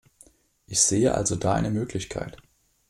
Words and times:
Ich 0.65 0.81
sehe 0.81 1.13
also 1.13 1.35
da 1.35 1.53
eine 1.53 1.69
Möglichkeit. 1.69 2.37